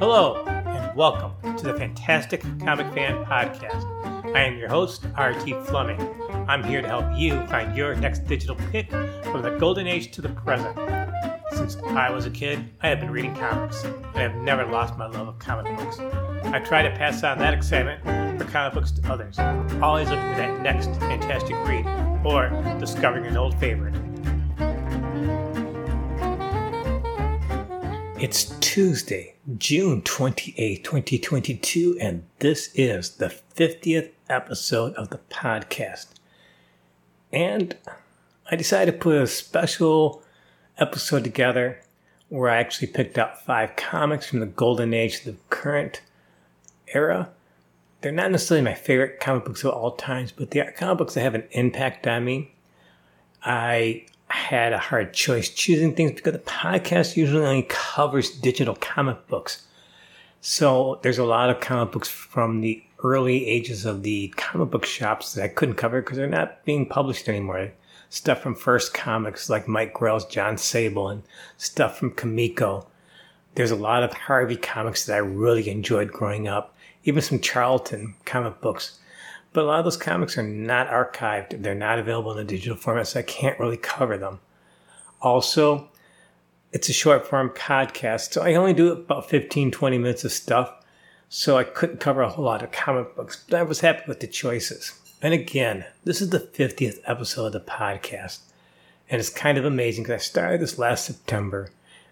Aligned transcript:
Hello, 0.00 0.42
and 0.46 0.96
welcome 0.96 1.58
to 1.58 1.64
the 1.64 1.74
Fantastic 1.74 2.40
Comic 2.64 2.90
Fan 2.94 3.22
Podcast. 3.26 3.84
I 4.34 4.44
am 4.44 4.56
your 4.56 4.70
host, 4.70 5.04
RT 5.04 5.66
Fleming. 5.66 6.00
I'm 6.48 6.64
here 6.64 6.80
to 6.80 6.88
help 6.88 7.04
you 7.18 7.44
find 7.48 7.76
your 7.76 7.94
next 7.94 8.20
digital 8.20 8.56
pick 8.72 8.88
from 8.90 9.42
the 9.42 9.58
golden 9.60 9.86
age 9.86 10.10
to 10.12 10.22
the 10.22 10.30
present. 10.30 10.74
Since 11.52 11.76
I 11.88 12.08
was 12.08 12.24
a 12.24 12.30
kid, 12.30 12.64
I 12.80 12.88
have 12.88 13.00
been 13.00 13.10
reading 13.10 13.34
comics, 13.34 13.84
and 13.84 14.06
I 14.14 14.22
have 14.22 14.36
never 14.36 14.64
lost 14.64 14.96
my 14.96 15.04
love 15.04 15.28
of 15.28 15.38
comic 15.38 15.76
books. 15.76 15.98
I 16.44 16.60
try 16.60 16.80
to 16.80 16.90
pass 16.92 17.22
on 17.22 17.36
that 17.36 17.52
excitement 17.52 18.02
for 18.40 18.48
comic 18.50 18.72
books 18.72 18.92
to 18.92 19.12
others, 19.12 19.38
always 19.82 20.08
looking 20.08 20.30
for 20.30 20.38
that 20.38 20.62
next 20.62 20.88
fantastic 20.98 21.56
read 21.66 21.84
or 22.24 22.48
discovering 22.80 23.26
an 23.26 23.36
old 23.36 23.54
favorite. 23.60 23.94
It's 28.20 28.54
Tuesday, 28.60 29.36
June 29.56 30.02
28, 30.02 30.84
2022, 30.84 31.96
and 32.02 32.24
this 32.40 32.68
is 32.74 33.12
the 33.12 33.34
50th 33.56 34.10
episode 34.28 34.92
of 34.96 35.08
the 35.08 35.20
podcast. 35.30 36.08
And 37.32 37.78
I 38.50 38.56
decided 38.56 38.92
to 38.92 38.98
put 38.98 39.16
a 39.16 39.26
special 39.26 40.22
episode 40.76 41.24
together 41.24 41.80
where 42.28 42.50
I 42.50 42.58
actually 42.58 42.88
picked 42.88 43.16
out 43.16 43.42
five 43.46 43.74
comics 43.76 44.26
from 44.26 44.40
the 44.40 44.46
golden 44.46 44.92
age 44.92 45.20
to 45.20 45.30
the 45.30 45.38
current 45.48 46.02
era. 46.88 47.30
They're 48.02 48.12
not 48.12 48.32
necessarily 48.32 48.66
my 48.66 48.74
favorite 48.74 49.18
comic 49.18 49.46
books 49.46 49.64
of 49.64 49.72
all 49.72 49.92
times, 49.92 50.30
but 50.30 50.50
they 50.50 50.60
are 50.60 50.72
comic 50.72 50.98
books 50.98 51.14
that 51.14 51.22
have 51.22 51.34
an 51.34 51.44
impact 51.52 52.06
on 52.06 52.26
me. 52.26 52.52
I 53.42 54.04
had 54.50 54.72
a 54.72 54.78
hard 54.78 55.14
choice 55.14 55.48
choosing 55.48 55.94
things 55.94 56.10
because 56.10 56.32
the 56.32 56.40
podcast 56.40 57.16
usually 57.16 57.44
only 57.44 57.66
covers 57.68 58.30
digital 58.30 58.74
comic 58.74 59.28
books. 59.28 59.64
So 60.40 60.98
there's 61.02 61.18
a 61.18 61.24
lot 61.24 61.50
of 61.50 61.60
comic 61.60 61.92
books 61.92 62.08
from 62.08 62.60
the 62.60 62.82
early 63.04 63.46
ages 63.46 63.86
of 63.86 64.02
the 64.02 64.34
comic 64.36 64.70
book 64.70 64.84
shops 64.84 65.34
that 65.34 65.44
I 65.44 65.48
couldn't 65.48 65.76
cover 65.76 66.02
because 66.02 66.16
they're 66.16 66.26
not 66.26 66.64
being 66.64 66.84
published 66.86 67.28
anymore. 67.28 67.70
Stuff 68.08 68.40
from 68.40 68.56
First 68.56 68.92
Comics 68.92 69.48
like 69.48 69.68
Mike 69.68 69.94
Grell's 69.94 70.24
Jon 70.24 70.58
Sable 70.58 71.08
and 71.08 71.22
stuff 71.56 71.96
from 71.96 72.10
Comico. 72.10 72.88
There's 73.54 73.70
a 73.70 73.76
lot 73.76 74.02
of 74.02 74.12
Harvey 74.12 74.56
comics 74.56 75.06
that 75.06 75.14
I 75.14 75.18
really 75.18 75.70
enjoyed 75.70 76.10
growing 76.10 76.48
up, 76.48 76.74
even 77.04 77.22
some 77.22 77.38
Charlton 77.38 78.16
comic 78.24 78.60
books 78.60 78.98
but 79.52 79.64
a 79.64 79.66
lot 79.66 79.78
of 79.78 79.84
those 79.84 79.96
comics 79.96 80.38
are 80.38 80.42
not 80.42 80.88
archived. 80.88 81.62
They're 81.62 81.74
not 81.74 81.98
available 81.98 82.32
in 82.32 82.38
a 82.38 82.44
digital 82.44 82.76
format, 82.76 83.08
so 83.08 83.20
I 83.20 83.24
can't 83.24 83.58
really 83.58 83.76
cover 83.76 84.16
them. 84.16 84.40
Also, 85.20 85.88
it's 86.72 86.88
a 86.88 86.92
short 86.92 87.26
form 87.26 87.50
podcast, 87.50 88.32
so 88.32 88.42
I 88.42 88.54
only 88.54 88.72
do 88.72 88.92
about 88.92 89.28
15, 89.28 89.70
20 89.70 89.98
minutes 89.98 90.24
of 90.24 90.32
stuff. 90.32 90.72
So 91.28 91.56
I 91.56 91.64
couldn't 91.64 92.00
cover 92.00 92.22
a 92.22 92.28
whole 92.28 92.44
lot 92.44 92.62
of 92.62 92.72
comic 92.72 93.14
books, 93.14 93.44
but 93.48 93.58
I 93.58 93.62
was 93.62 93.80
happy 93.80 94.02
with 94.08 94.18
the 94.18 94.26
choices. 94.26 94.98
And 95.22 95.32
again, 95.32 95.84
this 96.02 96.20
is 96.20 96.30
the 96.30 96.40
50th 96.40 96.98
episode 97.04 97.46
of 97.46 97.52
the 97.52 97.60
podcast. 97.60 98.40
And 99.08 99.20
it's 99.20 99.30
kind 99.30 99.58
of 99.58 99.64
amazing 99.64 100.04
because 100.04 100.20
I 100.20 100.24
started 100.24 100.60
this 100.60 100.78
last 100.78 101.04
September, 101.04 101.70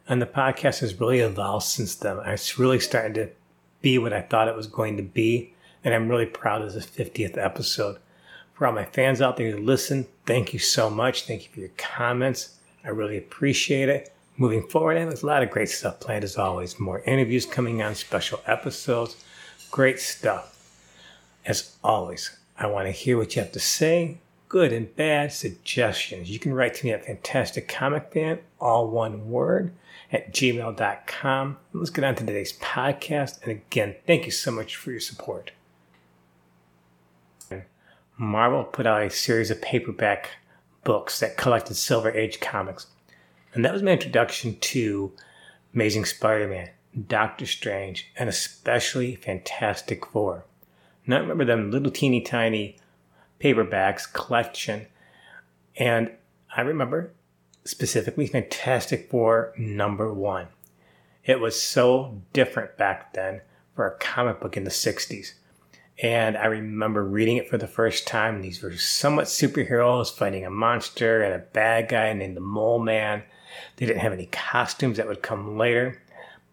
and 0.08 0.23
the 0.23 0.27
podcast 0.27 0.80
has 0.80 1.00
really 1.00 1.20
evolved 1.20 1.67
since 1.67 1.95
then. 1.95 2.19
It's 2.27 2.58
really 2.58 2.80
starting 2.80 3.14
to 3.14 3.30
be 3.80 3.98
what 3.98 4.12
I 4.12 4.23
thought 4.23 4.48
it 4.48 4.56
was 4.56 4.67
going 4.67 4.97
to 4.97 5.02
be 5.02 5.52
and 5.84 5.94
I'm 5.94 6.08
really 6.08 6.26
proud 6.26 6.62
of 6.62 6.72
this 6.72 6.86
50th 6.86 7.36
episode. 7.36 7.98
For 8.54 8.66
all 8.66 8.72
my 8.72 8.84
fans 8.84 9.22
out 9.22 9.36
there 9.36 9.52
who 9.52 9.58
listen, 9.58 10.06
thank 10.26 10.52
you 10.52 10.58
so 10.58 10.90
much. 10.90 11.26
Thank 11.26 11.44
you 11.44 11.50
for 11.52 11.60
your 11.60 11.70
comments. 11.76 12.58
I 12.84 12.88
really 12.88 13.16
appreciate 13.16 13.88
it. 13.88 14.12
Moving 14.36 14.66
forward, 14.66 14.96
I 14.96 15.00
have 15.00 15.22
a 15.22 15.26
lot 15.26 15.42
of 15.42 15.50
great 15.50 15.68
stuff 15.68 16.00
planned 16.00 16.24
as 16.24 16.36
always. 16.36 16.78
More 16.78 17.00
interviews 17.00 17.46
coming 17.46 17.82
on, 17.82 17.94
special 17.94 18.40
episodes, 18.46 19.16
great 19.70 20.00
stuff. 20.00 20.54
As 21.44 21.76
always, 21.82 22.36
I 22.56 22.66
want 22.66 22.86
to 22.86 22.92
hear 22.92 23.16
what 23.16 23.34
you 23.34 23.42
have 23.42 23.52
to 23.52 23.60
say, 23.60 24.18
good 24.48 24.72
and 24.72 24.94
bad 24.96 25.33
suggestions. 25.33 26.30
You 26.30 26.38
can 26.38 26.55
write 26.55 26.74
to 26.74 26.86
me 26.86 26.92
at 26.92 27.06
Fantastic 27.06 27.68
Comic 27.68 28.12
Fan, 28.12 28.38
all 28.61 28.88
one 28.88 29.30
word, 29.30 29.72
at 30.12 30.33
gmail.com. 30.33 31.58
Let's 31.72 31.90
get 31.90 32.05
on 32.05 32.14
to 32.17 32.24
today's 32.24 32.55
podcast. 32.55 33.42
And 33.42 33.50
again, 33.50 33.96
thank 34.06 34.24
you 34.24 34.33
so 34.33 34.50
much 34.50 34.77
for 34.77 34.90
your 34.90 35.00
support. 35.00 35.52
Marvel 38.18 38.64
put 38.64 38.86
out 38.86 39.02
a 39.02 39.11
series 39.11 39.51
of 39.51 39.62
paperback 39.62 40.30
books 40.83 41.20
that 41.20 41.36
collected 41.36 41.77
Silver 41.77 42.11
Age 42.11 42.40
comics. 42.40 42.89
And 43.55 43.64
that 43.64 43.73
was 43.73 43.83
my 43.83 43.92
introduction 43.92 44.58
to 44.58 45.12
Amazing 45.73 46.05
Spider 46.05 46.48
Man, 46.48 46.70
Doctor 47.06 47.46
Strange, 47.46 48.11
and 48.17 48.29
especially 48.29 49.14
Fantastic 49.14 50.05
Four. 50.05 50.45
Now, 51.06 51.17
I 51.17 51.20
remember 51.20 51.45
them 51.45 51.70
little 51.70 51.92
teeny 51.92 52.20
tiny 52.20 52.77
paperbacks 53.40 54.12
collection. 54.12 54.86
And 55.77 56.11
I 56.55 56.62
remember 56.62 57.12
specifically 57.64 58.27
Fantastic 58.27 59.08
Four 59.08 59.52
number 59.56 60.12
one. 60.12 60.48
It 61.24 61.39
was 61.39 61.61
so 61.61 62.20
different 62.33 62.77
back 62.77 63.12
then 63.12 63.42
for 63.77 63.86
a 63.86 63.96
comic 63.98 64.40
book 64.40 64.56
in 64.56 64.64
the 64.64 64.70
60s. 64.70 65.35
And 66.01 66.36
I 66.36 66.47
remember 66.47 67.05
reading 67.05 67.39
it 67.39 67.48
for 67.48 67.59
the 67.59 67.67
first 67.67 68.07
time. 68.07 68.41
These 68.41 68.63
were 68.63 68.77
somewhat 68.77 69.27
superheroes 69.27 70.14
fighting 70.14 70.47
a 70.47 70.51
monster 70.51 71.23
and 71.23 71.35
a 71.35 71.39
bad 71.39 71.89
guy 71.89 72.13
named 72.13 72.36
the 72.36 72.41
Mole 72.41 72.79
Man. 72.79 73.25
They 73.77 73.86
didn't 73.86 74.03
have 74.03 74.13
any 74.13 74.27
costumes 74.27 74.97
that 74.98 75.09
would 75.09 75.23
come 75.23 75.59
later. 75.59 76.01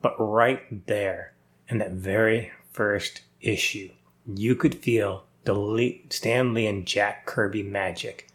But 0.02 0.16
right 0.18 0.88
there, 0.88 1.34
in 1.70 1.78
that 1.78 1.92
very 1.92 2.52
first 2.72 3.22
issue, 3.40 3.92
you 4.26 4.56
could 4.56 4.76
feel 4.76 5.26
the 5.44 6.00
Stan 6.10 6.54
Lee 6.56 6.66
and 6.66 6.88
Jack 6.88 7.28
Kirby 7.28 7.62
magic. 7.62 8.28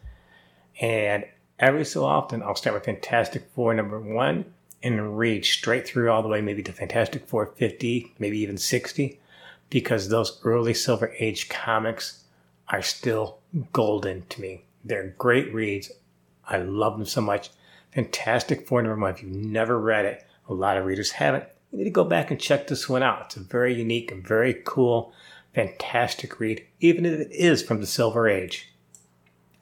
And 0.81 1.25
every 1.59 1.85
so 1.85 2.05
often, 2.05 2.41
I'll 2.43 2.55
start 2.55 2.75
with 2.75 2.85
Fantastic 2.85 3.51
Four 3.53 3.75
number 3.75 4.01
one 4.01 4.45
and 4.81 5.19
read 5.19 5.45
straight 5.45 5.87
through 5.87 6.11
all 6.11 6.23
the 6.23 6.29
way, 6.29 6.41
maybe 6.41 6.63
to 6.63 6.73
Fantastic 6.73 7.27
Four 7.27 7.47
50, 7.47 8.15
maybe 8.21 8.39
even 8.39 8.57
60 8.57 9.20
because 9.71 10.09
those 10.09 10.41
early 10.45 10.75
Silver 10.75 11.15
Age 11.19 11.49
comics 11.49 12.25
are 12.69 12.83
still 12.83 13.39
golden 13.73 14.27
to 14.29 14.41
me. 14.41 14.65
They're 14.85 15.15
great 15.19 15.53
reads. 15.55 15.91
I 16.47 16.59
love 16.59 16.97
them 16.99 17.07
so 17.07 17.21
much. 17.21 17.51
Fantastic 17.95 18.67
Four 18.67 18.83
number 18.83 19.01
one. 19.01 19.15
If 19.15 19.23
you've 19.23 19.33
never 19.33 19.79
read 19.79 20.05
it, 20.05 20.25
a 20.49 20.55
lot 20.55 20.77
of 20.77 20.85
readers 20.85 21.13
haven't. 21.13 21.45
You 21.71 21.79
need 21.79 21.85
to 21.85 21.91
go 21.91 22.05
back 22.05 22.31
and 22.31 22.41
check 22.41 22.67
this 22.67 22.89
one 22.89 23.03
out. 23.03 23.27
It's 23.27 23.37
a 23.37 23.41
very 23.41 23.75
unique 23.75 24.11
and 24.11 24.27
very 24.27 24.61
cool, 24.65 25.13
fantastic 25.55 26.41
read, 26.41 26.65
even 26.81 27.07
if 27.07 27.21
it 27.21 27.33
is 27.33 27.63
from 27.63 27.81
the 27.81 27.87
Silver 27.87 28.29
Age. 28.29 28.73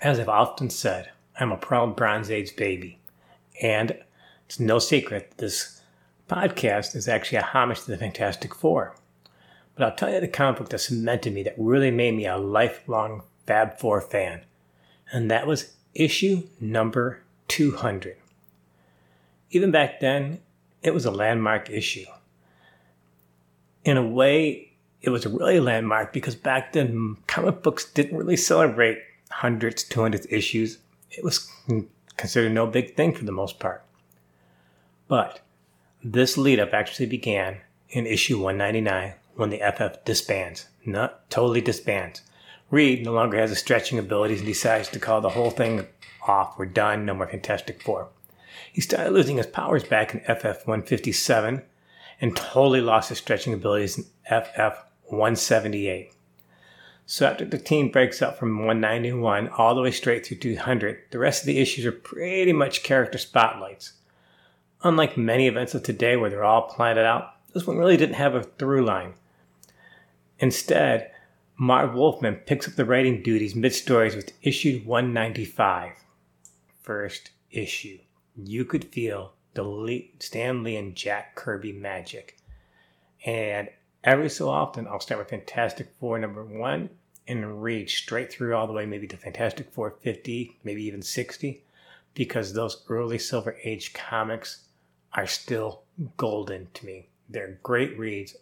As 0.01 0.19
I've 0.19 0.29
often 0.29 0.71
said, 0.71 1.11
I'm 1.39 1.53
a 1.53 1.57
proud 1.57 1.97
Bronze 1.97 2.31
Age 2.31 2.57
baby. 2.57 2.99
And 3.63 3.99
it's 4.47 4.61
no 4.61 4.79
secret 4.79 5.35
this 5.37 5.83
podcast 6.29 6.95
is 6.95 7.09
actually 7.09 7.39
a 7.39 7.43
homage 7.43 7.83
to 7.83 7.91
the 7.91 7.99
Fantastic 7.99 8.55
Four. 8.55 8.95
But 9.79 9.85
I'll 9.85 9.97
tell 9.97 10.13
you 10.13 10.21
the 10.21 10.27
comic 10.27 10.59
book 10.59 10.71
that 10.71 10.81
cemented 10.81 11.33
me, 11.33 11.45
that 11.45 11.55
really 11.57 11.93
made 11.93 12.17
me 12.17 12.27
a 12.27 12.37
lifelong 12.37 13.23
Fab 13.47 13.79
Four 13.79 14.01
fan. 14.01 14.41
And 15.13 15.31
that 15.31 15.47
was 15.47 15.75
issue 15.95 16.49
number 16.61 17.23
200. 17.47 18.17
Even 19.51 19.71
back 19.71 20.01
then, 20.01 20.41
it 20.83 20.93
was 20.93 21.05
a 21.05 21.13
landmark 21.13 21.71
issue. 21.71 22.07
In 23.85 23.97
a 23.97 24.07
way, 24.07 24.73
it 25.01 25.11
was 25.11 25.25
really 25.25 25.59
a 25.59 25.63
landmark 25.63 26.13
because 26.13 26.35
back 26.35 26.73
then, 26.73 27.17
comic 27.29 27.63
books 27.63 27.85
didn't 27.85 28.19
really 28.19 28.37
celebrate 28.37 28.99
hundreds, 29.31 29.85
200 29.85 30.27
issues. 30.29 30.79
It 31.13 31.23
was 31.23 31.49
considered 32.17 32.51
no 32.51 32.67
big 32.67 32.97
thing 32.97 33.15
for 33.15 33.25
the 33.25 33.31
most 33.31 33.61
part. 33.61 33.85
But 35.07 35.41
this 36.03 36.37
lead 36.37 36.59
up 36.59 36.75
actually 36.75 37.07
began 37.07 37.59
in 37.91 38.07
issue 38.07 38.43
199 38.43 39.15
when 39.39 39.51
the 39.51 39.59
FF 39.61 40.05
disbands. 40.05 40.67
Not 40.85 41.31
totally 41.31 41.61
disbands. 41.61 42.23
Reed 42.71 43.05
no 43.05 43.13
longer 43.13 43.39
has 43.39 43.51
the 43.51 43.57
stretching 43.57 43.99
abilities 43.99 44.41
and 44.41 44.47
decides 44.47 44.89
to 44.89 44.99
call 44.99 45.21
the 45.21 45.31
whole 45.31 45.51
thing 45.51 45.87
off. 46.27 46.59
We're 46.59 46.67
done. 46.67 47.07
No 47.07 47.15
more 47.15 47.29
Fantastic 47.29 47.83
Four. 47.83 48.09
He 48.73 48.81
started 48.81 49.13
losing 49.13 49.37
his 49.37 49.47
powers 49.47 49.85
back 49.85 50.15
in 50.15 50.21
FF 50.21 50.67
157 50.67 51.63
and 52.21 52.37
totally 52.37 52.81
lost 52.81 53.09
his 53.09 53.19
stretching 53.19 53.55
abilities 53.55 53.99
in 53.99 54.05
FF 54.25 54.85
178. 55.05 56.13
So 57.07 57.27
after 57.27 57.47
the 57.47 57.59
team 57.59 57.91
breaks 57.91 58.21
up 58.21 58.39
from 58.39 58.59
191 58.59 59.49
all 59.57 59.75
the 59.75 59.81
way 59.81 59.91
straight 59.91 60.27
through 60.27 60.39
200, 60.39 60.99
the 61.11 61.19
rest 61.19 61.43
of 61.43 61.47
the 61.47 61.59
issues 61.59 61.87
are 61.87 61.93
pretty 61.93 62.53
much 62.53 62.83
character 62.83 63.17
spotlights. 63.17 63.95
Unlike 64.83 65.17
many 65.17 65.47
events 65.47 65.75
of 65.75 65.83
today 65.83 66.17
where 66.17 66.29
they're 66.29 66.45
all 66.45 66.63
planned 66.63 66.99
out, 66.99 67.35
this 67.55 67.67
one 67.67 67.79
really 67.79 67.97
didn't 67.97 68.17
have 68.17 68.35
a 68.35 68.43
through 68.43 68.85
line. 68.85 69.15
Instead, 70.39 71.11
Marv 71.57 71.95
Wolfman 71.95 72.37
picks 72.47 72.69
up 72.69 72.75
the 72.75 72.85
writing 72.85 73.23
duties 73.23 73.57
mid 73.57 73.75
stories 73.75 74.15
with 74.15 74.33
issue 74.43 74.81
195. 74.85 75.93
First 76.81 77.31
issue. 77.51 77.99
You 78.37 78.65
could 78.65 78.85
feel 78.85 79.33
the 79.55 79.65
Lee, 79.65 80.15
Stan 80.21 80.63
Lee 80.63 80.77
and 80.77 80.95
Jack 80.95 81.35
Kirby 81.35 81.73
magic. 81.73 82.39
And 83.27 83.69
every 84.05 84.31
so 84.31 84.49
often, 84.49 84.87
I'll 84.87 85.01
start 85.01 85.19
with 85.19 85.31
Fantastic 85.31 85.89
Four 85.99 86.19
number 86.19 86.45
one 86.45 86.91
and 87.27 87.63
read 87.63 87.91
straight 87.91 88.33
through 88.33 88.55
all 88.55 88.69
the 88.69 88.73
way, 88.73 88.87
maybe 88.87 89.09
to 89.09 89.17
Fantastic 89.17 89.73
Four 89.73 89.91
50, 89.91 90.59
maybe 90.63 90.85
even 90.85 91.03
60, 91.03 91.65
because 92.15 92.53
those 92.53 92.85
early 92.89 93.19
Silver 93.19 93.57
Age 93.65 93.93
comics 93.93 94.69
are 95.13 95.27
still 95.27 95.83
golden 96.17 96.69
to 96.75 96.87
me. 96.87 97.09
They're 97.29 97.59
great 97.65 97.99
reads. 97.99 98.37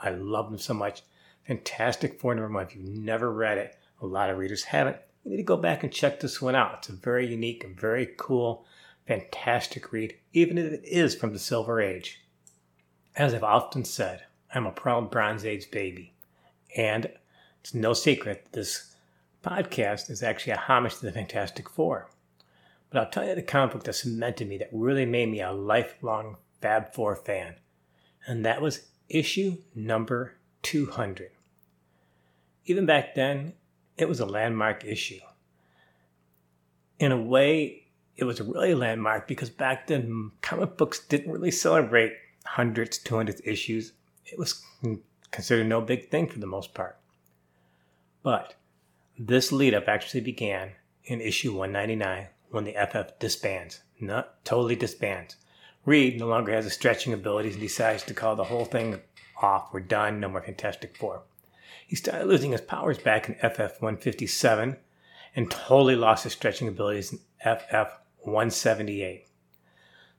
I 0.00 0.10
love 0.10 0.50
them 0.50 0.58
so 0.58 0.74
much. 0.74 1.02
Fantastic 1.46 2.20
Four 2.20 2.34
number 2.34 2.52
one. 2.52 2.64
If 2.64 2.74
you've 2.74 2.84
never 2.84 3.32
read 3.32 3.58
it, 3.58 3.76
a 4.00 4.06
lot 4.06 4.30
of 4.30 4.38
readers 4.38 4.64
haven't. 4.64 4.96
You 5.24 5.30
need 5.30 5.36
to 5.38 5.42
go 5.42 5.56
back 5.56 5.82
and 5.82 5.92
check 5.92 6.20
this 6.20 6.42
one 6.42 6.54
out. 6.54 6.78
It's 6.78 6.88
a 6.88 6.92
very 6.92 7.26
unique 7.26 7.64
and 7.64 7.78
very 7.78 8.14
cool, 8.16 8.64
fantastic 9.06 9.92
read, 9.92 10.16
even 10.32 10.58
if 10.58 10.72
it 10.72 10.84
is 10.84 11.14
from 11.14 11.32
the 11.32 11.38
Silver 11.38 11.80
Age. 11.80 12.22
As 13.14 13.32
I've 13.32 13.44
often 13.44 13.84
said, 13.84 14.24
I'm 14.54 14.66
a 14.66 14.72
proud 14.72 15.10
Bronze 15.10 15.44
Age 15.44 15.70
baby. 15.70 16.14
And 16.76 17.10
it's 17.60 17.74
no 17.74 17.92
secret 17.92 18.48
this 18.52 18.94
podcast 19.42 20.10
is 20.10 20.22
actually 20.22 20.52
a 20.52 20.58
homage 20.58 20.96
to 20.96 21.06
the 21.06 21.12
Fantastic 21.12 21.68
Four. 21.70 22.10
But 22.90 22.98
I'll 22.98 23.10
tell 23.10 23.26
you 23.26 23.34
the 23.34 23.42
comic 23.42 23.72
book 23.72 23.84
that 23.84 23.94
cemented 23.94 24.48
me, 24.48 24.58
that 24.58 24.70
really 24.72 25.06
made 25.06 25.30
me 25.30 25.40
a 25.40 25.52
lifelong 25.52 26.36
Fab 26.60 26.92
Four 26.92 27.16
fan. 27.16 27.54
And 28.26 28.44
that 28.44 28.60
was 28.60 28.86
issue 29.08 29.58
number 29.74 30.34
200. 30.62 31.30
Even 32.66 32.86
back 32.86 33.14
then, 33.14 33.54
it 33.96 34.08
was 34.08 34.20
a 34.20 34.26
landmark 34.26 34.84
issue. 34.84 35.20
In 36.98 37.12
a 37.12 37.20
way, 37.20 37.86
it 38.16 38.24
was 38.24 38.40
really 38.40 38.74
landmark 38.74 39.28
because 39.28 39.50
back 39.50 39.86
then, 39.86 40.32
comic 40.42 40.76
books 40.76 41.00
didn't 41.00 41.32
really 41.32 41.50
celebrate 41.50 42.12
hundreds, 42.44 42.98
200 42.98 43.40
issues. 43.44 43.92
It 44.24 44.38
was 44.38 44.64
considered 45.30 45.66
no 45.66 45.80
big 45.80 46.10
thing 46.10 46.26
for 46.26 46.38
the 46.38 46.46
most 46.46 46.74
part. 46.74 46.98
But 48.22 48.54
this 49.18 49.52
lead 49.52 49.74
up 49.74 49.88
actually 49.88 50.22
began 50.22 50.72
in 51.04 51.20
issue 51.20 51.52
199 51.52 52.28
when 52.50 52.64
the 52.64 52.72
FF 52.72 53.18
disbands. 53.18 53.80
Not 54.00 54.44
totally 54.44 54.76
disbands. 54.76 55.36
Reed 55.84 56.18
no 56.18 56.26
longer 56.26 56.52
has 56.52 56.64
the 56.64 56.70
stretching 56.70 57.12
abilities 57.12 57.54
and 57.54 57.62
decides 57.62 58.02
to 58.04 58.14
call 58.14 58.34
the 58.34 58.44
whole 58.44 58.64
thing 58.64 59.00
off. 59.40 59.72
We're 59.72 59.80
done. 59.80 60.20
No 60.20 60.28
more 60.28 60.42
Fantastic 60.42 60.96
Four. 60.96 61.22
He 61.86 61.94
started 61.94 62.26
losing 62.26 62.52
his 62.52 62.60
powers 62.60 62.98
back 62.98 63.28
in 63.28 63.36
FF 63.36 63.80
157 63.80 64.76
and 65.36 65.50
totally 65.50 65.94
lost 65.94 66.24
his 66.24 66.32
stretching 66.32 66.66
abilities 66.66 67.12
in 67.12 67.20
FF 67.40 67.92
178. 68.18 69.28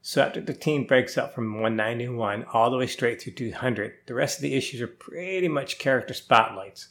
So 0.02 0.22
after 0.22 0.40
the 0.40 0.54
team 0.54 0.86
breaks 0.86 1.18
up 1.18 1.36
from 1.36 1.56
191 1.56 2.46
all 2.54 2.69
the 2.69 2.78
way 2.78 2.88
straight 2.88 3.22
through 3.22 3.34
200, 3.34 3.96
the 4.06 4.14
rest 4.14 4.38
of 4.38 4.44
the 4.44 4.54
issues 4.54 4.81
are 4.81 4.88
pretty 4.88 5.50
much 5.50 5.80
character 5.80 6.14
spotlights. 6.14 6.90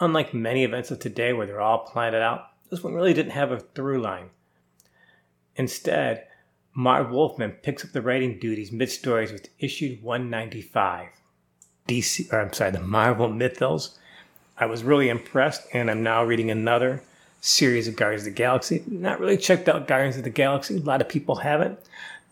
Unlike 0.00 0.34
many 0.34 0.64
events 0.64 0.90
of 0.90 0.98
today 0.98 1.32
where 1.32 1.46
they're 1.46 1.60
all 1.60 1.86
plotted 1.86 2.20
out, 2.20 2.48
this 2.70 2.84
one 2.84 2.92
really 2.92 3.14
didn't 3.14 3.32
have 3.32 3.50
a 3.50 3.60
through 3.60 4.02
line. 4.02 4.28
Instead, 5.56 6.26
Marv 6.74 7.10
Wolfman 7.10 7.52
picks 7.62 7.84
up 7.84 7.92
the 7.92 8.02
writing 8.02 8.38
duties 8.38 8.70
mid 8.70 8.90
stories 8.90 9.32
with 9.32 9.48
issue 9.58 9.96
195. 10.02 11.08
DC, 11.88 12.32
or 12.32 12.40
I'm 12.40 12.52
sorry, 12.52 12.70
the 12.70 12.80
Marvel 12.80 13.28
Mythos. 13.28 13.98
I 14.56 14.66
was 14.66 14.84
really 14.84 15.08
impressed, 15.08 15.66
and 15.72 15.90
I'm 15.90 16.02
now 16.02 16.22
reading 16.22 16.50
another 16.50 17.02
series 17.40 17.88
of 17.88 17.96
Guardians 17.96 18.22
of 18.22 18.34
the 18.34 18.38
Galaxy. 18.38 18.84
Not 18.86 19.20
really 19.20 19.36
checked 19.36 19.68
out 19.68 19.88
Guardians 19.88 20.16
of 20.16 20.24
the 20.24 20.30
Galaxy. 20.30 20.76
A 20.76 20.80
lot 20.80 21.00
of 21.00 21.08
people 21.08 21.36
haven't. 21.36 21.78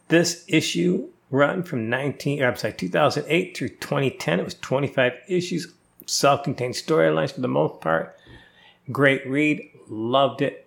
This 0.09 0.45
issue 0.47 1.09
run 1.31 1.63
from 1.63 1.89
19, 1.89 2.43
I'm 2.43 2.57
sorry, 2.57 2.75
2008 2.75 3.57
through 3.57 3.69
2010. 3.71 4.41
It 4.41 4.45
was 4.45 4.55
25 4.55 5.13
issues, 5.29 5.73
self-contained 6.07 6.75
storylines 6.75 7.33
for 7.33 7.41
the 7.41 7.49
most 7.49 7.81
part. 7.81 8.17
Great 8.93 9.27
read, 9.27 9.69
loved 9.89 10.43
it, 10.43 10.67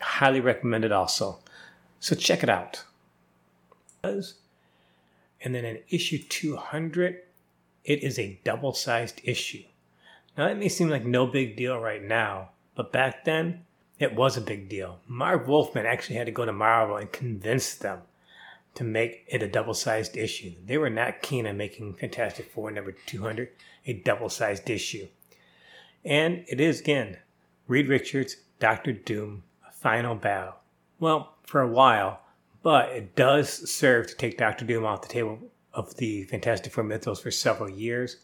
highly 0.00 0.40
recommended 0.40 0.92
also. 0.92 1.38
So 2.00 2.14
check 2.14 2.42
it 2.42 2.48
out. 2.48 2.84
And 4.02 4.24
then 5.42 5.64
in 5.64 5.78
issue 5.90 6.18
200, 6.18 7.20
it 7.84 8.02
is 8.02 8.18
a 8.18 8.40
double 8.44 8.72
sized 8.72 9.20
issue. 9.24 9.64
Now, 10.36 10.48
that 10.48 10.58
may 10.58 10.68
seem 10.68 10.88
like 10.88 11.04
no 11.04 11.26
big 11.26 11.56
deal 11.56 11.78
right 11.78 12.02
now, 12.02 12.50
but 12.74 12.92
back 12.92 13.24
then, 13.24 13.64
it 13.98 14.14
was 14.14 14.36
a 14.36 14.40
big 14.40 14.68
deal. 14.68 15.00
Marv 15.06 15.46
Wolfman 15.46 15.86
actually 15.86 16.16
had 16.16 16.26
to 16.26 16.32
go 16.32 16.44
to 16.44 16.52
Marvel 16.52 16.96
and 16.96 17.12
convince 17.12 17.74
them 17.74 18.00
to 18.74 18.84
make 18.84 19.24
it 19.28 19.42
a 19.42 19.48
double 19.48 19.74
sized 19.74 20.16
issue. 20.16 20.52
They 20.64 20.78
were 20.78 20.90
not 20.90 21.22
keen 21.22 21.46
on 21.46 21.56
making 21.56 21.94
Fantastic 21.94 22.50
Four 22.50 22.70
number 22.70 22.92
200 22.92 23.50
a 23.86 23.92
double 23.92 24.28
sized 24.28 24.70
issue. 24.70 25.08
And 26.04 26.44
it 26.48 26.60
is 26.60 26.80
again 26.80 27.18
Reed 27.68 27.88
Richards, 27.88 28.36
Doctor 28.58 28.92
Doom, 28.92 29.44
a 29.68 29.72
final 29.72 30.14
battle. 30.14 30.54
Well, 30.98 31.34
for 31.44 31.60
a 31.60 31.68
while, 31.68 32.20
but 32.62 32.90
it 32.90 33.14
does 33.14 33.70
serve 33.70 34.06
to 34.08 34.16
take 34.16 34.38
Doctor 34.38 34.64
Doom 34.64 34.84
off 34.84 35.02
the 35.02 35.08
table 35.08 35.38
of 35.74 35.96
the 35.96 36.24
Fantastic 36.24 36.72
Four 36.72 36.84
mythos 36.84 37.20
for 37.20 37.30
several 37.30 37.68
years. 37.68 38.16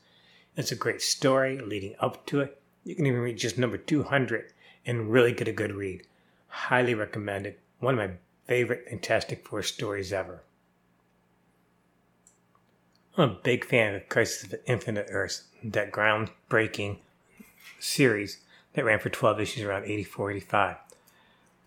It's 0.57 0.73
a 0.73 0.77
great 0.77 1.03
story 1.03 1.59
leading 1.59 1.95
up 2.01 2.27
to 2.27 2.41
it. 2.41 2.61
You 2.85 2.95
can 2.95 3.07
even 3.07 3.21
read 3.21 3.39
just 3.39 3.59
number 3.59 3.79
200 3.79 4.53
and 4.87 5.11
really 5.11 5.33
get 5.33 5.49
a 5.49 5.53
good 5.53 5.75
read. 5.75 6.07
Highly 6.49 6.95
recommended. 6.95 7.57
One 7.81 7.99
of 7.99 8.11
my 8.11 8.17
favorite 8.47 8.89
Fantastic 8.89 9.47
Four 9.47 9.63
stories 9.63 10.13
ever. 10.13 10.43
I'm 13.17 13.31
a 13.31 13.35
big 13.35 13.65
fan 13.65 13.95
of 13.95 14.09
Crisis 14.09 14.45
of 14.45 14.61
Infinite 14.67 15.09
Earths, 15.11 15.45
that 15.65 15.91
groundbreaking 15.91 16.99
series 17.81 18.39
that 18.75 18.85
ran 18.85 19.01
for 19.01 19.11
12 19.11 19.41
issues 19.41 19.65
around 19.65 19.85
84 19.85 20.31
85 20.33 20.77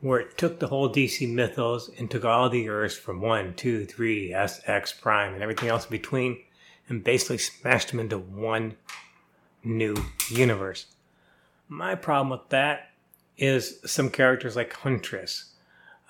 where 0.02 0.20
it 0.20 0.38
took 0.38 0.60
the 0.60 0.68
whole 0.68 0.92
DC 0.92 1.32
mythos 1.32 1.90
and 1.98 2.10
took 2.10 2.26
all 2.26 2.50
the 2.50 2.68
Earths 2.68 2.98
from 2.98 3.22
1, 3.22 3.54
2, 3.54 3.86
3, 3.86 4.34
S, 4.34 4.62
X, 4.66 4.92
Prime, 4.92 5.34
and 5.34 5.44
everything 5.44 5.70
else 5.70 5.86
in 5.86 5.92
between, 5.92 6.40
and 6.90 7.04
basically 7.04 7.38
smashed 7.38 7.90
them 7.92 8.00
into 8.00 8.18
one 8.18 8.76
new 9.64 9.96
universe. 10.30 10.88
My 11.68 11.96
problem 11.96 12.32
with 12.32 12.50
that 12.50 12.90
is 13.38 13.80
some 13.86 14.10
characters 14.10 14.56
like 14.56 14.74
Huntress, 14.74 15.54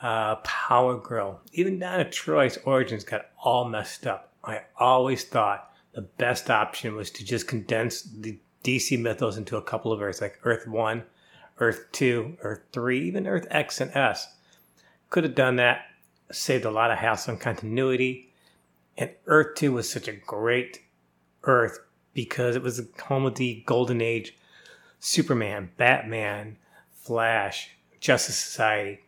uh, 0.02 0.36
Power 0.38 0.98
Girl, 0.98 1.42
even 1.54 1.78
Donna 1.78 2.10
Troy's 2.10 2.58
origins 2.66 3.04
got 3.04 3.28
all 3.44 3.70
messed 3.70 4.08
up. 4.08 4.34
I 4.44 4.62
always 4.78 5.26
thought 5.26 5.72
the 5.94 6.02
best 6.02 6.50
option 6.50 6.96
was 6.96 7.12
to 7.12 7.25
just 7.25 7.48
condense 7.48 8.01
the 8.01 8.39
DC 8.63 9.00
mythos 9.00 9.38
into 9.38 9.58
a 9.58 9.62
couple 9.62 9.92
of 9.92 10.01
Earths, 10.01 10.22
like 10.22 10.39
Earth 10.44 10.68
1, 10.68 11.04
Earth 11.62 11.86
2, 11.91 12.38
Earth 12.41 12.63
3, 12.74 13.00
even 13.08 13.27
Earth 13.27 13.46
X 13.51 13.80
and 13.80 13.91
S. 13.96 14.36
Could 15.12 15.24
have 15.24 15.36
done 15.36 15.58
that, 15.58 15.86
saved 16.32 16.65
a 16.65 16.72
lot 16.72 16.89
of 16.89 16.98
hassle 16.98 17.34
and 17.34 17.39
continuity. 17.39 18.34
And 18.98 19.12
Earth 19.27 19.56
2 19.56 19.72
was 19.72 19.89
such 19.89 20.08
a 20.08 20.13
great 20.13 20.82
Earth 21.44 21.80
because 22.15 22.56
it 22.56 22.63
was 22.63 22.77
the 22.77 22.89
home 23.03 23.25
of 23.25 23.36
the 23.36 23.63
Golden 23.68 24.01
Age 24.01 24.36
Superman, 25.00 25.70
Batman, 25.77 26.58
Flash, 26.91 27.70
Justice 28.00 28.38
Society. 28.38 29.01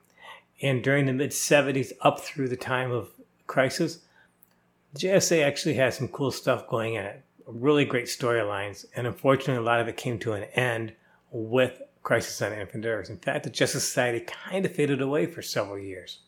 And 0.62 0.84
during 0.84 1.08
the 1.08 1.14
mid 1.14 1.32
70s, 1.32 1.92
up 2.02 2.20
through 2.20 2.50
the 2.50 2.56
time 2.56 2.92
of 2.92 3.10
Crisis, 3.48 4.00
JSA 4.96 5.44
actually 5.44 5.74
had 5.74 5.96
some 5.96 6.08
cool 6.08 6.32
stuff 6.32 6.68
going 6.68 6.94
in 6.94 7.06
it. 7.06 7.24
Really 7.48 7.84
great 7.84 8.06
storylines. 8.06 8.86
And 8.96 9.08
unfortunately, 9.08 9.56
a 9.56 9.66
lot 9.66 9.80
of 9.80 9.88
it 9.88 9.98
came 9.98 10.20
to 10.20 10.34
an 10.34 10.44
end 10.54 10.94
with 11.32 11.82
Crisis 12.04 12.42
on 12.42 12.54
Infinite 12.54 12.88
Earths. 12.88 13.10
In 13.10 13.18
fact, 13.18 13.46
the 13.46 13.50
Justice 13.50 13.86
Society 13.86 14.20
kind 14.20 14.66
of 14.66 14.76
faded 14.76 15.02
away 15.02 15.26
for 15.26 15.42
several 15.42 15.80
years. 15.80 16.20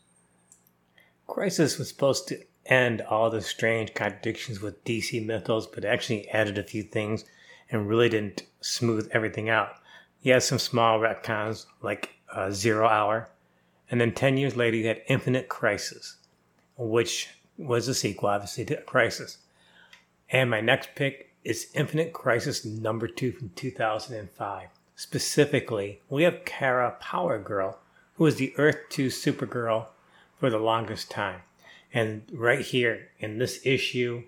Crisis 1.28 1.78
was 1.78 1.90
supposed 1.90 2.28
to 2.30 2.42
end 2.66 3.02
all 3.02 3.30
the 3.30 3.42
strange 3.42 3.94
contradictions 3.94 4.62
with 4.62 4.84
DC 4.86 5.24
mythos, 5.26 5.68
but 5.68 5.86
actually 5.86 6.30
added 6.30 6.58
a 6.58 6.64
few 6.64 6.84
things 6.84 7.26
and 7.70 7.88
really 7.90 8.10
didn't 8.10 8.44
smooth 8.62 9.10
everything 9.12 9.50
out. 9.50 9.76
He 10.20 10.30
had 10.30 10.44
some 10.44 10.60
small 10.60 11.00
retcons 11.00 11.66
like 11.82 12.16
uh, 12.34 12.52
Zero 12.52 12.88
Hour, 12.88 13.30
and 13.92 14.02
then 14.02 14.14
10 14.14 14.38
years 14.38 14.56
later, 14.56 14.78
you 14.78 14.88
had 14.88 15.02
Infinite 15.08 15.50
Crisis, 15.50 16.18
which 16.78 17.30
was 17.58 17.88
a 17.88 17.94
sequel, 17.94 18.30
obviously, 18.30 18.66
to 18.66 18.82
Crisis. 18.82 19.40
And 20.30 20.50
my 20.50 20.62
next 20.62 20.90
pick 20.96 21.34
is 21.44 21.70
Infinite 21.76 22.14
Crisis 22.14 22.66
number 22.66 23.08
two 23.08 23.32
from 23.32 23.50
2005. 23.56 24.70
Specifically, 24.98 26.02
we 26.10 26.24
have 26.24 26.46
Kara 26.46 26.96
Power 27.02 27.38
Girl, 27.38 27.80
who 28.16 28.24
was 28.24 28.38
the 28.38 28.54
Earth 28.58 28.78
2 28.90 29.08
Supergirl 29.08 29.88
for 30.40 30.50
the 30.50 30.58
longest 30.58 31.12
time. 31.12 31.42
And 31.94 32.24
right 32.34 32.62
here 32.62 33.10
in 33.20 33.38
this 33.38 33.60
issue, 33.66 34.24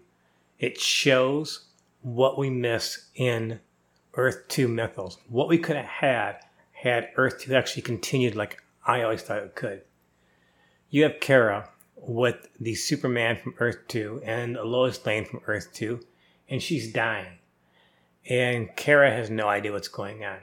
it 0.60 0.80
shows 0.80 1.66
what 2.02 2.38
we 2.38 2.50
miss 2.50 3.08
in 3.16 3.62
Earth 4.16 4.48
2 4.50 4.68
mythos. 4.68 5.18
What 5.30 5.48
we 5.48 5.58
could 5.58 5.78
have 5.78 5.86
had 5.86 6.38
had 6.74 7.10
Earth 7.16 7.40
2 7.40 7.56
actually 7.56 7.84
continued 7.84 8.36
like 8.36 8.62
I 8.86 9.04
always 9.04 9.22
thought 9.22 9.44
it 9.44 9.56
could. 9.56 9.84
You 10.90 11.04
have 11.04 11.20
Kara 11.22 11.70
with 11.96 12.48
the 12.60 12.76
Superman 12.76 13.38
from 13.38 13.56
Earth 13.60 13.88
2 13.88 14.22
and 14.26 14.56
Lois 14.56 15.06
Lane 15.06 15.26
from 15.26 15.42
Earth 15.48 15.74
2 15.74 16.00
and 16.50 16.62
she's 16.62 16.92
dying. 16.92 17.40
And 18.30 18.76
Kara 18.76 19.12
has 19.12 19.30
no 19.30 19.48
idea 19.48 19.72
what's 19.72 19.88
going 19.88 20.24
on. 20.24 20.40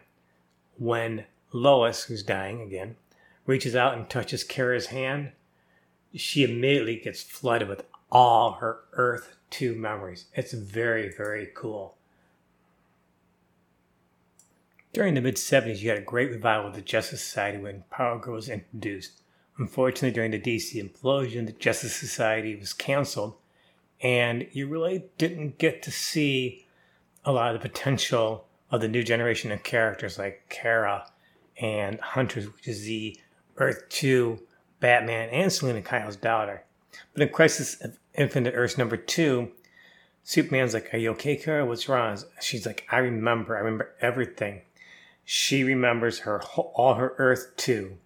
When 0.79 1.27
Lois, 1.53 2.05
who's 2.05 2.23
dying 2.23 2.61
again, 2.61 2.97
reaches 3.47 3.77
out 3.77 3.97
and 3.97 4.09
touches 4.09 4.45
Kara's 4.45 4.87
hand, 4.87 5.33
she 6.15 6.45
immediately 6.45 6.97
gets 6.97 7.23
flooded 7.23 7.69
with 7.69 7.85
all 8.11 8.53
her 8.53 8.81
Earth 8.93 9.37
2 9.51 9.75
memories. 9.75 10.27
It's 10.35 10.53
very, 10.53 11.09
very 11.15 11.49
cool. 11.55 11.97
During 14.93 15.15
the 15.15 15.21
mid 15.21 15.35
70s, 15.37 15.81
you 15.81 15.89
had 15.89 15.99
a 15.99 16.03
great 16.03 16.31
revival 16.31 16.69
of 16.69 16.75
the 16.77 16.81
Justice 16.81 17.21
Society 17.21 17.59
when 17.59 17.83
Power 17.91 18.19
Girl 18.19 18.35
was 18.35 18.49
introduced. 18.49 19.21
Unfortunately, 19.59 20.13
during 20.13 20.31
the 20.31 20.41
DC 20.41 20.81
implosion, 20.81 21.47
the 21.47 21.53
Justice 21.53 21.97
Society 21.97 22.55
was 22.55 22.73
canceled, 22.73 23.35
and 24.01 24.47
you 24.53 24.69
really 24.69 25.05
didn't 25.19 25.59
get 25.59 25.83
to 25.83 25.91
see 25.91 26.67
a 27.25 27.33
lot 27.33 27.55
of 27.55 27.61
the 27.61 27.69
potential 27.69 28.47
of 28.75 28.81
the 28.81 28.89
new 28.89 29.03
generation 29.03 29.53
of 29.53 29.63
characters 29.63 30.19
like 30.19 30.47
Kara 30.49 31.07
and 31.61 32.01
Huntress, 32.01 32.47
which 32.47 32.67
is 32.67 32.85
the 32.85 33.17
Earth 33.57 33.89
2 33.89 34.41
Batman 34.81 35.29
and 35.31 35.53
Selina 35.53 35.81
Kyle's 35.81 36.17
daughter. 36.17 36.65
But 37.13 37.23
in 37.23 37.29
Crisis 37.29 37.81
of 37.81 37.99
Infinite 38.15 38.55
Earths 38.57 38.77
number 38.77 38.97
2, 38.97 39.49
Superman's 40.25 40.75
like, 40.75 40.93
Are 40.93 40.99
you 40.99 41.11
okay, 41.13 41.37
Kara? 41.37 41.65
What's 41.65 41.89
wrong? 41.89 42.19
She's 42.41 42.67
like, 42.67 42.85
I 42.91 42.99
remember. 42.99 43.57
I 43.57 43.61
remember 43.61 43.95
everything. 44.01 44.63
She 45.25 45.63
remembers 45.63 46.21
her 46.21 46.43
all 46.43 46.95
her 46.95 47.15
Earth 47.19 47.53
2. 47.57 47.97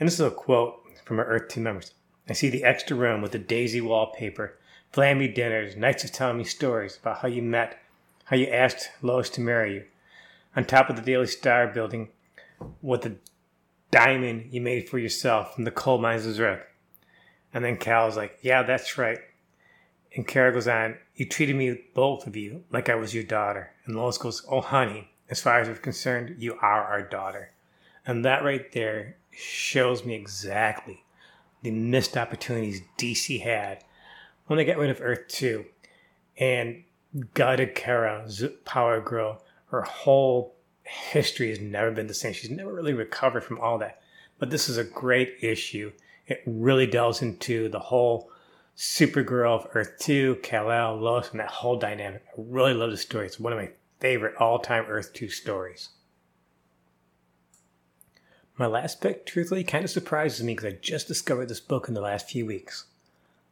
And 0.00 0.06
this 0.08 0.14
is 0.14 0.26
a 0.26 0.30
quote 0.30 0.82
from 1.04 1.18
her 1.18 1.24
Earth 1.24 1.48
2 1.48 1.60
members. 1.60 1.94
I 2.28 2.32
see 2.32 2.50
the 2.50 2.64
extra 2.64 2.96
room 2.96 3.22
with 3.22 3.32
the 3.32 3.38
daisy 3.38 3.80
wallpaper, 3.80 4.58
flammy 4.92 5.32
dinners, 5.32 5.76
nights 5.76 6.02
of 6.02 6.12
telling 6.12 6.38
me 6.38 6.44
stories 6.44 6.98
about 7.00 7.18
how 7.18 7.28
you 7.28 7.40
met, 7.40 7.78
how 8.24 8.36
you 8.36 8.48
asked 8.48 8.90
Lois 9.00 9.30
to 9.30 9.40
marry 9.40 9.74
you. 9.74 9.84
On 10.58 10.64
top 10.64 10.90
of 10.90 10.96
the 10.96 11.02
Daily 11.02 11.28
Star 11.28 11.68
building 11.68 12.08
with 12.82 13.02
the 13.02 13.14
diamond 13.92 14.48
you 14.50 14.60
made 14.60 14.88
for 14.88 14.98
yourself 14.98 15.54
from 15.54 15.62
the 15.62 15.70
coal 15.70 15.98
mines 15.98 16.26
of 16.26 16.40
Earth. 16.40 16.66
And 17.54 17.64
then 17.64 17.76
Kal's 17.76 18.16
like, 18.16 18.40
Yeah, 18.42 18.64
that's 18.64 18.98
right. 18.98 19.20
And 20.16 20.26
Kara 20.26 20.52
goes 20.52 20.66
on, 20.66 20.96
You 21.14 21.28
treated 21.28 21.54
me, 21.54 21.80
both 21.94 22.26
of 22.26 22.34
you, 22.34 22.64
like 22.72 22.88
I 22.88 22.96
was 22.96 23.14
your 23.14 23.22
daughter. 23.22 23.70
And 23.86 23.94
Lois 23.94 24.18
goes, 24.18 24.44
Oh, 24.50 24.60
honey, 24.60 25.12
as 25.30 25.40
far 25.40 25.60
as 25.60 25.68
we're 25.68 25.76
concerned, 25.76 26.34
you 26.40 26.54
are 26.54 26.82
our 26.82 27.02
daughter. 27.02 27.52
And 28.04 28.24
that 28.24 28.42
right 28.42 28.72
there 28.72 29.14
shows 29.30 30.04
me 30.04 30.16
exactly 30.16 31.04
the 31.62 31.70
missed 31.70 32.16
opportunities 32.16 32.82
DC 32.98 33.42
had 33.42 33.84
when 34.48 34.56
they 34.56 34.64
got 34.64 34.78
rid 34.78 34.90
of 34.90 35.00
Earth 35.00 35.28
2 35.28 35.64
and 36.36 36.82
gutted 37.34 37.76
Kara's 37.76 38.44
Power 38.64 39.00
Girl. 39.00 39.40
Her 39.70 39.82
whole 39.82 40.54
history 40.84 41.50
has 41.50 41.60
never 41.60 41.90
been 41.90 42.06
the 42.06 42.14
same. 42.14 42.32
She's 42.32 42.50
never 42.50 42.72
really 42.72 42.94
recovered 42.94 43.44
from 43.44 43.60
all 43.60 43.78
that. 43.78 44.00
But 44.38 44.50
this 44.50 44.68
is 44.68 44.78
a 44.78 44.84
great 44.84 45.36
issue. 45.40 45.92
It 46.26 46.42
really 46.46 46.86
delves 46.86 47.22
into 47.22 47.68
the 47.68 47.78
whole 47.78 48.30
Supergirl 48.76 49.60
of 49.60 49.68
Earth 49.74 49.96
2, 50.00 50.36
Kal-El, 50.42 50.96
Lois, 50.96 51.30
and 51.30 51.40
that 51.40 51.50
whole 51.50 51.76
dynamic. 51.76 52.24
I 52.30 52.34
really 52.36 52.74
love 52.74 52.90
the 52.90 52.96
story. 52.96 53.26
It's 53.26 53.40
one 53.40 53.52
of 53.52 53.58
my 53.58 53.70
favorite 53.98 54.36
all 54.36 54.60
time 54.60 54.84
Earth 54.88 55.12
2 55.12 55.28
stories. 55.28 55.90
My 58.56 58.66
last 58.66 59.00
pick, 59.00 59.26
truthfully, 59.26 59.64
kind 59.64 59.84
of 59.84 59.90
surprises 59.90 60.44
me 60.44 60.54
because 60.54 60.72
I 60.72 60.78
just 60.80 61.08
discovered 61.08 61.48
this 61.48 61.60
book 61.60 61.88
in 61.88 61.94
the 61.94 62.00
last 62.00 62.28
few 62.28 62.46
weeks. 62.46 62.86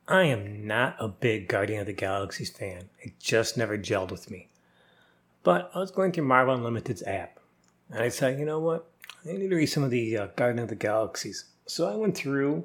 I 0.09 0.25
am 0.25 0.67
not 0.67 0.97
a 0.99 1.09
big 1.09 1.49
Guardian 1.49 1.81
of 1.81 1.87
the 1.87 1.93
Galaxies 1.93 2.51
fan. 2.51 2.89
It 3.01 3.19
just 3.19 3.57
never 3.57 3.77
gelled 3.77 4.11
with 4.11 4.31
me. 4.31 4.49
But 5.47 5.71
I 5.77 5.79
was 5.79 5.93
going 5.93 6.11
through 6.11 6.25
Marvel 6.25 6.57
Unlimited's 6.57 7.05
app, 7.05 7.39
and 7.89 8.03
I 8.03 8.09
said, 8.09 8.41
you 8.41 8.45
know 8.45 8.59
what? 8.59 8.91
I 9.25 9.31
need 9.31 9.49
to 9.49 9.55
read 9.55 9.67
some 9.67 9.85
of 9.85 9.93
the 9.93 10.19
uh, 10.19 10.27
Guardian 10.35 10.65
of 10.65 10.71
the 10.71 10.75
Galaxies. 10.75 11.45
So 11.67 11.89
I 11.89 11.95
went 11.95 12.17
through 12.17 12.65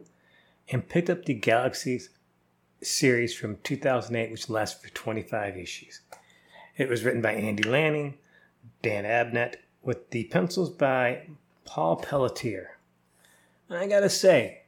and 0.68 0.90
picked 0.90 1.08
up 1.08 1.26
the 1.26 1.36
Galaxies 1.36 2.10
series 2.82 3.36
from 3.36 3.58
2008, 3.58 4.32
which 4.32 4.50
lasted 4.50 4.82
for 4.82 4.96
25 4.96 5.58
issues. 5.58 6.02
It 6.76 6.90
was 6.90 7.04
written 7.04 7.22
by 7.22 7.34
Andy 7.34 7.62
Lanning, 7.62 8.16
Dan 8.82 9.04
Abnett, 9.04 9.58
with 9.84 10.10
the 10.10 10.24
pencils 10.24 10.72
by 10.72 11.28
Paul 11.66 11.98
Pelletier. 11.98 12.78
And 13.70 13.78
I 13.78 13.86
gotta 13.86 14.10
say, 14.10 14.61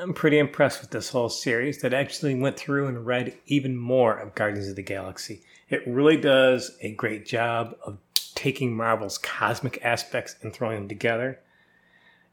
I'm 0.00 0.14
pretty 0.14 0.38
impressed 0.38 0.80
with 0.80 0.90
this 0.90 1.08
whole 1.08 1.28
series 1.28 1.80
that 1.80 1.92
actually 1.92 2.36
went 2.36 2.56
through 2.56 2.86
and 2.86 3.04
read 3.04 3.36
even 3.46 3.76
more 3.76 4.16
of 4.16 4.36
Guardians 4.36 4.68
of 4.68 4.76
the 4.76 4.82
Galaxy. 4.82 5.42
It 5.68 5.82
really 5.88 6.16
does 6.16 6.76
a 6.80 6.92
great 6.92 7.26
job 7.26 7.74
of 7.82 7.98
taking 8.36 8.76
Marvel's 8.76 9.18
cosmic 9.18 9.84
aspects 9.84 10.36
and 10.40 10.52
throwing 10.52 10.76
them 10.76 10.88
together. 10.88 11.40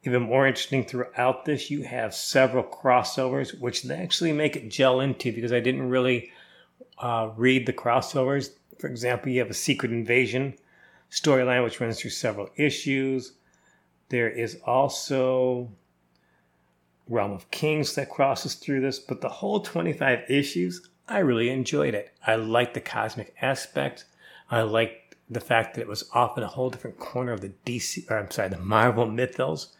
Even 0.03 0.21
more 0.21 0.45
interesting 0.45 0.85
throughout 0.85 1.45
this, 1.45 1.71
you 1.71 1.81
have 1.81 2.13
several 2.13 2.63
crossovers, 2.63 3.59
which 3.59 3.81
they 3.81 3.95
actually 3.95 4.31
make 4.31 4.55
it 4.55 4.69
gel 4.69 4.99
into 4.99 5.33
because 5.33 5.51
I 5.51 5.59
didn't 5.59 5.89
really 5.89 6.31
uh, 6.99 7.31
read 7.35 7.65
the 7.65 7.73
crossovers. 7.73 8.51
For 8.77 8.87
example, 8.87 9.31
you 9.31 9.39
have 9.39 9.49
a 9.49 9.55
Secret 9.55 9.91
Invasion 9.91 10.53
storyline, 11.09 11.63
which 11.63 11.81
runs 11.81 11.99
through 11.99 12.11
several 12.11 12.49
issues. 12.57 13.33
There 14.09 14.29
is 14.29 14.59
also 14.63 15.71
Realm 17.07 17.31
of 17.31 17.49
Kings 17.51 17.95
that 17.95 18.09
crosses 18.09 18.55
through 18.55 18.81
this, 18.81 18.99
but 18.99 19.21
the 19.21 19.29
whole 19.29 19.59
25 19.59 20.29
issues, 20.29 20.87
I 21.07 21.19
really 21.19 21.49
enjoyed 21.49 21.93
it. 21.93 22.11
I 22.25 22.35
liked 22.35 22.73
the 22.73 22.81
cosmic 22.81 23.35
aspect. 23.41 24.05
I 24.49 24.61
liked 24.61 25.15
the 25.29 25.39
fact 25.39 25.75
that 25.75 25.81
it 25.81 25.87
was 25.87 26.09
off 26.13 26.37
in 26.37 26.43
a 26.43 26.47
whole 26.47 26.69
different 26.69 26.99
corner 26.99 27.31
of 27.31 27.41
the 27.41 27.51
DC, 27.65 28.09
or 28.09 28.17
I'm 28.17 28.31
sorry, 28.31 28.49
the 28.49 28.57
Marvel 28.57 29.05
mythos. 29.05 29.75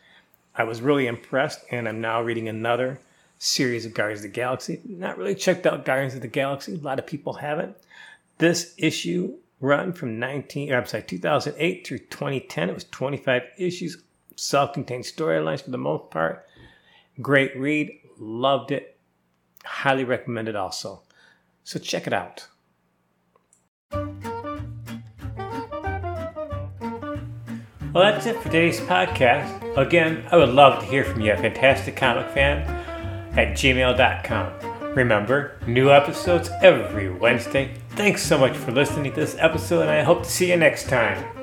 I 0.55 0.63
was 0.63 0.81
really 0.81 1.07
impressed, 1.07 1.65
and 1.71 1.87
I'm 1.87 2.01
now 2.01 2.21
reading 2.21 2.47
another 2.47 2.99
series 3.39 3.85
of 3.85 3.93
Guardians 3.93 4.19
of 4.19 4.31
the 4.31 4.35
Galaxy. 4.35 4.81
Not 4.85 5.17
really 5.17 5.35
checked 5.35 5.65
out 5.65 5.85
Guardians 5.85 6.15
of 6.15 6.21
the 6.21 6.27
Galaxy. 6.27 6.75
A 6.75 6.77
lot 6.77 6.99
of 6.99 7.05
people 7.05 7.33
haven't. 7.33 7.75
This 8.37 8.73
issue 8.77 9.37
run 9.59 9.93
from 9.93 10.19
19, 10.19 10.73
I'm 10.73 10.85
sorry, 10.85 11.03
2008 11.03 11.87
through 11.87 11.99
2010. 11.99 12.69
It 12.69 12.73
was 12.73 12.85
25 12.85 13.43
issues 13.57 13.97
self 14.35 14.73
contained 14.73 15.03
storylines 15.03 15.63
for 15.63 15.71
the 15.71 15.77
most 15.77 16.09
part. 16.11 16.44
Great 17.21 17.57
read, 17.57 17.91
loved 18.17 18.71
it, 18.71 18.99
highly 19.63 20.03
recommend 20.03 20.47
it 20.47 20.55
also. 20.55 21.03
So 21.63 21.79
check 21.79 22.07
it 22.07 22.13
out. 22.13 22.47
Well, 27.95 28.03
that's 28.03 28.25
it 28.25 28.35
for 28.35 28.43
today's 28.43 28.81
podcast. 28.81 29.77
Again, 29.77 30.27
I 30.29 30.35
would 30.35 30.49
love 30.49 30.81
to 30.81 30.85
hear 30.85 31.05
from 31.05 31.21
you, 31.21 31.31
a 31.31 31.37
fantastic 31.37 31.95
comic 31.95 32.29
fan, 32.31 32.67
at 33.37 33.53
gmail.com. 33.53 34.93
Remember, 34.95 35.59
new 35.65 35.89
episodes 35.91 36.49
every 36.61 37.09
Wednesday. 37.09 37.73
Thanks 37.91 38.21
so 38.21 38.37
much 38.37 38.55
for 38.57 38.73
listening 38.73 39.13
to 39.13 39.19
this 39.19 39.37
episode, 39.39 39.83
and 39.83 39.91
I 39.91 40.03
hope 40.03 40.23
to 40.23 40.29
see 40.29 40.49
you 40.49 40.57
next 40.57 40.89
time. 40.89 41.34